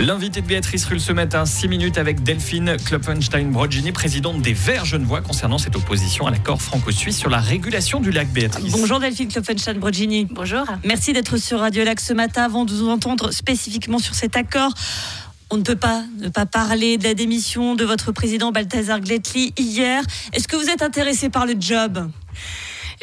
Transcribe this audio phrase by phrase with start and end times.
[0.00, 5.20] L'invité de Béatrice Rulle ce matin, 6 minutes avec Delphine Klopfenstein-Brogini, présidente des Verts Genevois,
[5.20, 8.70] concernant cette opposition à l'accord franco-suisse sur la régulation du lac Béatrice.
[8.70, 10.28] Bonjour Delphine Klopfenstein-Brogini.
[10.30, 10.64] Bonjour.
[10.84, 14.72] Merci d'être sur Radio Lac ce matin avant de vous entendre spécifiquement sur cet accord.
[15.50, 19.52] On ne peut pas ne pas parler de la démission de votre président Balthazar Gletli
[19.58, 20.04] hier.
[20.32, 22.08] Est-ce que vous êtes intéressé par le job?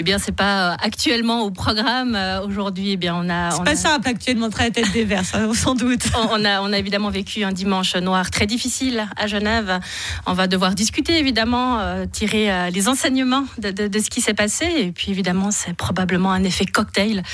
[0.00, 2.14] Eh bien, c'est pas euh, actuellement au programme.
[2.14, 3.50] Euh, aujourd'hui, eh bien, on a.
[3.50, 5.24] C'est pas simple actuellement très à tête des verts,
[5.54, 6.04] sans doute.
[6.30, 9.80] On a, on a évidemment vécu un dimanche noir très difficile à Genève.
[10.24, 14.66] On va devoir discuter, évidemment, euh, tirer les enseignements de, de, ce qui s'est passé.
[14.78, 17.24] Et puis, évidemment, c'est probablement un effet cocktail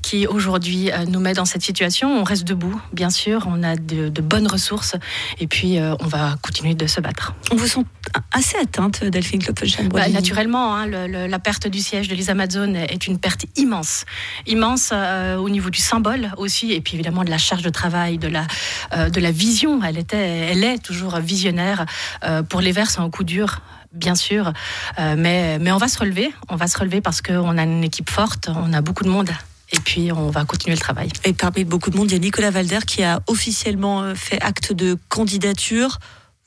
[0.00, 2.08] qui, aujourd'hui, nous met dans cette situation.
[2.18, 3.46] On reste debout, bien sûr.
[3.50, 4.96] On a de, de bonnes ressources.
[5.40, 7.34] Et puis, on va continuer de se battre.
[7.52, 7.84] On vous sent
[8.32, 13.06] assez atteinte, Delphine Kloppenstein bah, Naturellement, hein, la perte du siège de les Amazones est
[13.06, 14.04] une perte immense,
[14.46, 18.18] immense euh, au niveau du symbole aussi, et puis évidemment de la charge de travail,
[18.18, 18.46] de la,
[18.94, 19.82] euh, de la vision.
[19.82, 21.86] Elle, était, elle est toujours visionnaire.
[22.24, 23.60] Euh, pour les Verts, c'est un coup dur
[23.92, 24.52] bien sûr.
[24.98, 26.32] mais, mais on va se relever.
[26.48, 29.30] On va se relever parce qu'on a une équipe forte, on a beaucoup de monde.
[29.70, 31.10] Et puis, on va continuer le travail.
[31.24, 34.72] Et parmi beaucoup de monde, il y a Nicolas Valder qui a officiellement fait acte
[34.72, 36.00] de candidature.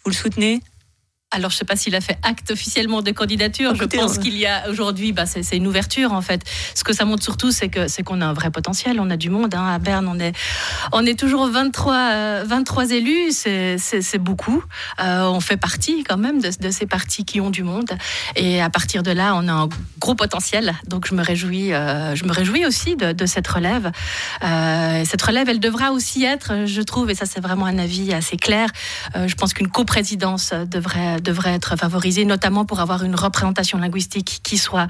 [0.04, 0.62] Vous le soutenez?
[1.30, 3.76] Alors, je ne sais pas s'il a fait acte officiellement de candidature.
[3.76, 6.42] je pense qu'il y a aujourd'hui, bah, c'est une ouverture en fait.
[6.74, 9.02] Ce que ça montre surtout, c'est que c'est qu'on a un vrai potentiel.
[9.02, 9.54] On a du monde.
[9.54, 9.74] Hein.
[9.74, 10.34] À Berne, on est,
[10.94, 13.32] on est toujours 23, 23 euh, élus.
[13.34, 14.64] C'est beaucoup.
[15.02, 17.92] Euh, on fait partie quand même de, de, ces partis qui ont du monde.
[18.38, 19.70] Et à partir de là, on a un
[20.00, 20.76] gros potentiel.
[20.88, 23.92] Donc, je me réjouis, euh, je me réjouis aussi de, de cette relève.
[24.42, 28.38] cette relève, elle devra aussi être, je trouve, et ça, c'est vraiment un avis assez
[28.38, 28.70] clair.
[29.14, 34.58] je pense qu'une coprésidence devrait devrait être favorisée, notamment pour avoir une représentation linguistique qui
[34.58, 34.88] soit,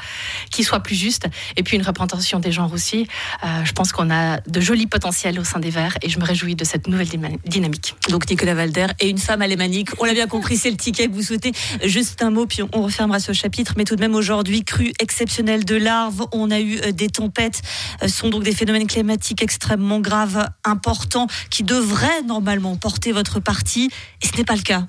[0.51, 3.07] qui soit plus juste, et puis une représentation des genres aussi.
[3.43, 6.25] Euh, je pense qu'on a de jolis potentiels au sein des Verts, et je me
[6.25, 7.09] réjouis de cette nouvelle
[7.45, 7.95] dynamique.
[8.09, 11.13] Donc Nicolas Valder et une femme alémanique, on l'a bien compris, c'est le ticket que
[11.13, 11.51] vous souhaitez.
[11.83, 15.65] Juste un mot, puis on refermera ce chapitre, mais tout de même aujourd'hui, crue exceptionnelle
[15.65, 17.61] de larves, on a eu euh, des tempêtes,
[18.01, 23.39] euh, ce sont donc des phénomènes climatiques extrêmement graves, importants, qui devraient normalement porter votre
[23.39, 23.89] parti,
[24.21, 24.87] et ce n'est pas le cas.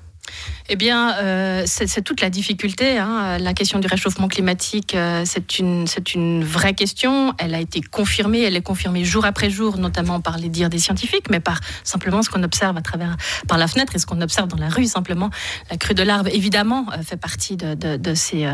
[0.71, 2.99] Eh bien, euh, c'est toute la difficulté.
[2.99, 3.39] Hein.
[3.39, 7.33] La question du réchauffement climatique, euh, c'est une, une vraie question.
[7.39, 10.77] Elle a été confirmée, elle est confirmée jour après jour, notamment par les dires des
[10.77, 14.21] scientifiques, mais par simplement ce qu'on observe à travers par la fenêtre et ce qu'on
[14.21, 14.85] observe dans la rue.
[14.85, 15.31] Simplement,
[15.71, 18.47] la crue de larves, évidemment, euh, fait partie de, de, ces,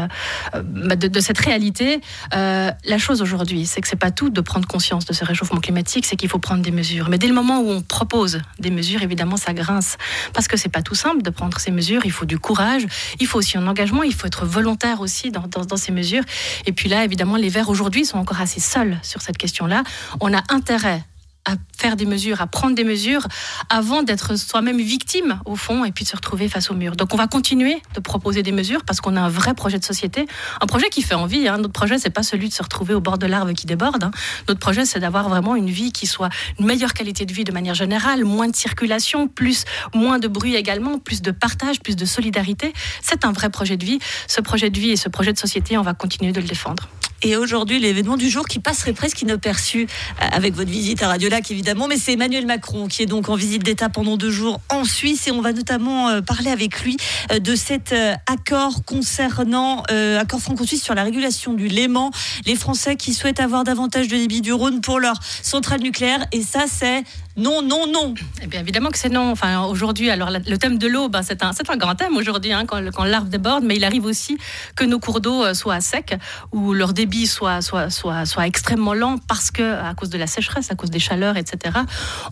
[0.54, 2.00] bah, de, cette réalité.
[2.32, 6.06] la chose aujourd'hui, c'est que c'est pas tout de prendre conscience de ce réchauffement climatique,
[6.06, 7.10] c'est qu'il faut prendre des mesures.
[7.10, 9.98] Mais dès le moment où on propose des mesures, évidemment, ça grince
[10.34, 12.86] parce que c'est pas tout simple de prendre mesures il faut du courage,
[13.20, 16.24] il faut aussi un engagement, il faut être volontaire aussi dans, dans, ces mesures.
[16.66, 19.84] Et puis là, évidemment, les Verts aujourd'hui sont encore assez seuls sur cette question-là.
[20.20, 21.04] On a intérêt
[21.46, 23.28] à faire des mesures, à prendre des mesures
[23.70, 26.96] avant d'être soi-même victime au fond et puis de se retrouver face au mur.
[26.96, 29.86] Donc on va continuer de proposer des mesures parce qu'on a un vrai projet de
[29.86, 30.26] société,
[30.62, 31.48] un projet qui fait envie.
[31.48, 31.58] Hein.
[31.58, 34.04] Notre projet c'est pas celui de se retrouver au bord de l'arbre qui déborde.
[34.04, 34.12] Hein.
[34.48, 36.30] Notre projet c'est d'avoir vraiment une vie qui soit
[36.60, 40.56] une meilleure qualité de vie de manière générale, moins de circulation, plus moins de bruit
[40.56, 42.74] également, plus de partage, plus de solidarité.
[43.02, 44.00] C'est un vrai projet de vie.
[44.28, 46.90] Ce projet de vie et ce projet de société, on va continuer de le défendre.
[47.26, 49.88] Et aujourd'hui, l'événement du jour qui passerait presque inaperçu
[50.22, 53.30] euh, avec votre visite à Radio Lac, évidemment, mais c'est Emmanuel Macron qui est donc
[53.30, 56.82] en visite d'État pendant deux jours en Suisse et on va notamment euh, parler avec
[56.82, 56.98] lui
[57.32, 57.96] euh, de cet
[58.28, 59.82] accord concernant,
[60.20, 62.12] accord franco-suisse sur la régulation du Léman.
[62.46, 66.44] Les Français qui souhaitent avoir davantage de débit du Rhône pour leur centrale nucléaire et
[66.44, 67.04] ça, c'est
[67.38, 68.14] non, non, non.
[68.42, 69.32] Eh bien, évidemment que c'est non.
[69.32, 72.66] Enfin, aujourd'hui, alors le thème de l'eau, ben, c'est un, un, grand thème aujourd'hui, hein,
[72.66, 74.38] quand, quand l'arbre déborde, mais il arrive aussi
[74.76, 76.16] que nos cours d'eau soient à sec
[76.54, 80.28] ou leur débit soit, soit, soit, soit extrêmement lent parce que, à cause de la
[80.28, 81.76] sécheresse, à cause des chaleurs, etc.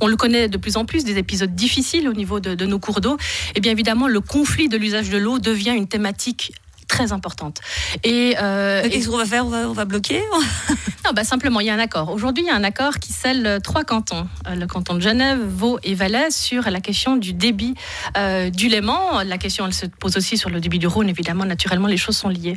[0.02, 2.80] On le connaît de plus en plus, des épisodes difficiles au niveau de, de nos
[2.80, 3.18] cours d'eau.
[3.56, 6.54] Et bien évidemment, le conflit de l'usage de l'eau devient une thématique
[6.94, 7.60] très importante.
[8.04, 10.22] Et euh, qu'est-ce qu'on va faire on va, bloquer
[11.06, 12.12] Non, bah simplement, il y a un accord.
[12.12, 15.40] Aujourd'hui, il y a un accord qui scelle trois cantons, euh, le canton de Genève,
[15.44, 17.74] Vaud et Valais, sur la question du débit
[18.18, 19.24] euh, du Léman.
[19.26, 21.10] La question, elle se pose aussi sur le débit du Rhône.
[21.10, 22.56] Évidemment, naturellement, les choses sont liées.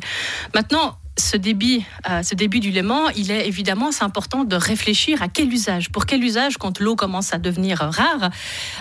[0.53, 5.21] Maintenant, ce débit, euh, ce débit du Léman, il est évidemment, c'est important de réfléchir
[5.21, 5.89] à quel usage.
[5.89, 8.29] Pour quel usage, quand l'eau commence à devenir rare,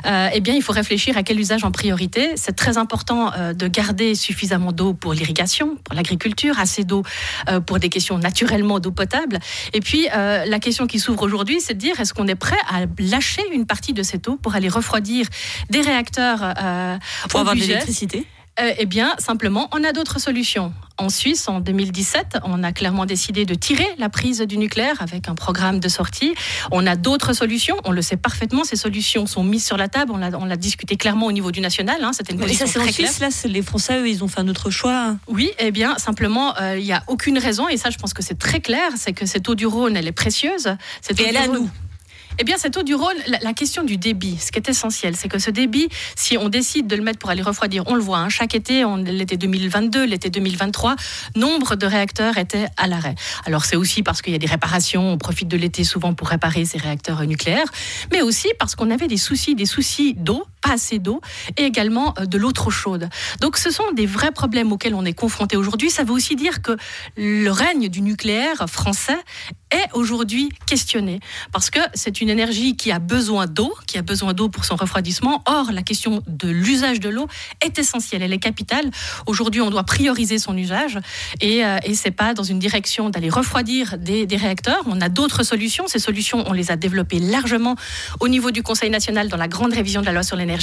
[0.07, 2.33] euh, eh bien, il faut réfléchir à quel usage en priorité.
[2.37, 7.03] C'est très important euh, de garder suffisamment d'eau pour l'irrigation, pour l'agriculture, assez d'eau
[7.67, 9.39] pour des questions naturellement d'eau potable.
[9.73, 12.85] Et puis, la question qui s'ouvre aujourd'hui, c'est de dire est-ce qu'on est prêt à
[12.99, 15.27] lâcher une partie de cette eau pour aller refroidir
[15.71, 16.55] des réacteurs
[17.29, 18.27] pour avoir de l'électricité?
[18.61, 20.73] Euh, Eh bien, simplement, on a d'autres solutions.
[20.99, 25.29] En Suisse, en 2017, on a clairement décidé de tirer la prise du nucléaire avec
[25.29, 26.35] un programme de sortie.
[26.71, 30.13] On a d'autres solutions, on le sait parfaitement, ces solutions sont mises sur la table,
[30.13, 32.13] on l'a discuté clairement au niveau du national, hein.
[32.15, 34.49] c'était une position ça, très en Suisse, là, les Français, eux, ils ont fait un
[34.49, 35.17] autre choix.
[35.29, 38.23] Oui, eh bien, simplement, euh, il n'y a aucune raison, et ça, je pense que
[38.23, 40.77] c'est très clair, c'est que cette eau du Rhône, elle est précieuse.
[41.03, 41.69] Cette et elle est à nous.
[42.39, 45.29] Eh bien, cette eau du Rhône, la, question du débit, ce qui est essentiel, c'est
[45.29, 48.19] que ce débit, si on décide de le mettre pour aller refroidir, on le voit,
[48.19, 50.97] hein, chaque été, l'été 2022, l'été 2023,
[51.35, 53.15] nombre de réacteurs étaient à l'arrêt.
[53.47, 56.29] Alors, c'est aussi parce qu'il y a des réparations, on profite de l'été souvent pour
[56.29, 57.69] réparer ces réacteurs nucléaires,
[58.13, 61.21] mais aussi parce qu'on avait des soucis, des soucis d'eau, pas assez d'eau,
[61.57, 63.09] et également euh, de l'eau trop chaude.
[63.41, 65.91] Donc, ce sont des vrais problèmes auxquels on est confronté aujourd'hui.
[65.91, 66.77] Ça veut aussi dire que
[67.17, 69.19] le règne du nucléaire français
[69.71, 71.21] est aujourd'hui questionné
[71.53, 74.77] parce que c'est une énergie qui a besoin d'eau, qui a besoin d'eau pour son
[74.77, 75.43] refroidissement.
[75.47, 77.27] Or, la question de l'usage de l'eau
[77.65, 78.91] est essentielle, elle est capitale.
[79.27, 80.99] Aujourd'hui, on doit prioriser son usage
[81.41, 84.83] et, euh, et c'est pas dans une direction d'aller refroidir des, des, réacteurs.
[84.87, 85.89] On a d'autres solutions.
[85.89, 87.75] Ces solutions, on les a développées largement
[88.21, 90.56] au niveau du Conseil national dans la grande révision de la loi sur l'énergie.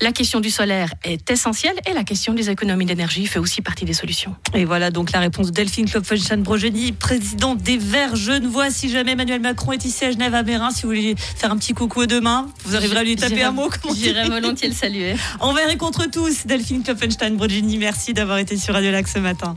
[0.00, 3.84] La question du solaire est essentielle et la question des économies d'énergie fait aussi partie
[3.84, 4.34] des solutions.
[4.54, 8.70] Et voilà donc la réponse de Delphine Klopfenstein-Brogeni, présidente des Verts Genevois.
[8.70, 11.56] Si jamais Emmanuel Macron est ici à Genève à Mérin, si vous voulez faire un
[11.56, 13.70] petit coucou demain, vous arriverez à lui taper un mot.
[13.94, 15.14] J'irai volontiers le saluer.
[15.40, 19.54] Envers et contre tous, Delphine Klopfenstein-Brogeni, merci d'avoir été sur Radio Lac ce matin.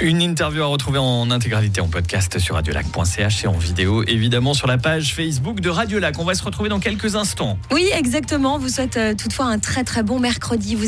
[0.00, 4.68] Une interview à retrouver en intégralité en podcast sur radiolac.ch et en vidéo évidemment sur
[4.68, 6.20] la page Facebook de Radio Lac.
[6.20, 7.58] On va se retrouver dans quelques instants.
[7.72, 8.58] Oui, exactement.
[8.58, 10.76] Vous souhaite euh, toutefois un très très bon mercredi.
[10.76, 10.86] Vous